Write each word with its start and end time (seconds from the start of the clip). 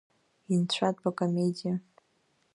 Инцәатәу 0.53 1.05
акомедиа… 1.09 1.73